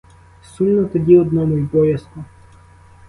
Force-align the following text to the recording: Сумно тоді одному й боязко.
Сумно 0.43 0.85
тоді 0.85 1.17
одному 1.17 1.57
й 1.57 1.61
боязко. 1.61 2.25